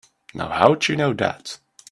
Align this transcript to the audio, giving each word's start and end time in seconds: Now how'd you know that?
Now 0.33 0.49
how'd 0.49 0.87
you 0.87 0.95
know 0.95 1.13
that? 1.13 1.59